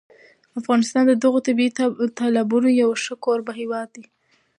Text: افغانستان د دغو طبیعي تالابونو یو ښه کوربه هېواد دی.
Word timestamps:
افغانستان 0.59 1.03
د 1.07 1.13
دغو 1.23 1.39
طبیعي 1.47 1.71
تالابونو 2.19 2.69
یو 2.81 2.89
ښه 3.03 3.13
کوربه 3.25 3.51
هېواد 3.61 3.87
دی. 3.95 4.05